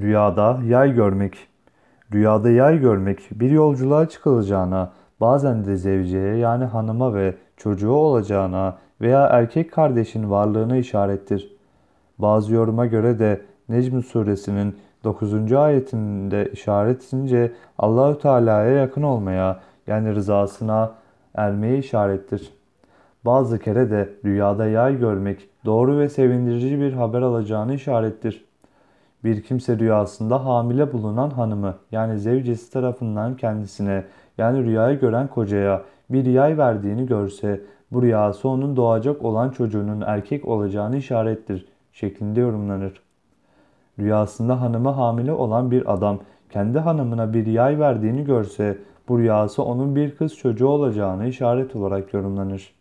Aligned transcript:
Rüyada 0.00 0.58
yay 0.66 0.94
görmek. 0.94 1.36
Rüyada 2.12 2.50
yay 2.50 2.80
görmek 2.80 3.18
bir 3.32 3.50
yolculuğa 3.50 4.08
çıkılacağına, 4.08 4.92
bazen 5.20 5.64
de 5.64 5.76
zevceye 5.76 6.36
yani 6.36 6.64
hanıma 6.64 7.14
ve 7.14 7.34
çocuğu 7.56 7.92
olacağına 7.92 8.78
veya 9.00 9.26
erkek 9.26 9.72
kardeşin 9.72 10.30
varlığına 10.30 10.76
işarettir. 10.76 11.56
Bazı 12.18 12.54
yoruma 12.54 12.86
göre 12.86 13.18
de 13.18 13.40
Necm 13.68 14.00
suresinin 14.00 14.76
9. 15.04 15.52
ayetinde 15.52 16.50
işaretince 16.52 17.52
Allahü 17.78 18.18
Teala'ya 18.18 18.70
yakın 18.70 19.02
olmaya 19.02 19.60
yani 19.86 20.14
rızasına 20.14 20.92
ermeye 21.34 21.78
işarettir. 21.78 22.52
Bazı 23.24 23.58
kere 23.58 23.90
de 23.90 24.08
rüyada 24.24 24.66
yay 24.66 24.98
görmek 24.98 25.48
doğru 25.64 25.98
ve 25.98 26.08
sevindirici 26.08 26.80
bir 26.80 26.92
haber 26.92 27.22
alacağını 27.22 27.74
işarettir. 27.74 28.45
Bir 29.26 29.42
kimse 29.42 29.78
rüyasında 29.78 30.44
hamile 30.44 30.92
bulunan 30.92 31.30
hanımı 31.30 31.74
yani 31.92 32.18
zevcesi 32.18 32.72
tarafından 32.72 33.36
kendisine 33.36 34.04
yani 34.38 34.64
rüyayı 34.64 35.00
gören 35.00 35.28
kocaya 35.28 35.82
bir 36.10 36.26
yay 36.26 36.58
verdiğini 36.58 37.06
görse 37.06 37.60
bu 37.92 38.02
rüyası 38.02 38.48
onun 38.48 38.76
doğacak 38.76 39.24
olan 39.24 39.50
çocuğunun 39.50 40.00
erkek 40.00 40.48
olacağını 40.48 40.96
işarettir 40.96 41.66
şeklinde 41.92 42.40
yorumlanır. 42.40 43.02
Rüyasında 43.98 44.60
hanımı 44.60 44.90
hamile 44.90 45.32
olan 45.32 45.70
bir 45.70 45.92
adam 45.94 46.18
kendi 46.50 46.78
hanımına 46.78 47.34
bir 47.34 47.46
yay 47.46 47.78
verdiğini 47.78 48.24
görse 48.24 48.78
bu 49.08 49.18
rüyası 49.18 49.62
onun 49.62 49.96
bir 49.96 50.16
kız 50.16 50.36
çocuğu 50.36 50.68
olacağını 50.68 51.26
işaret 51.26 51.76
olarak 51.76 52.14
yorumlanır. 52.14 52.74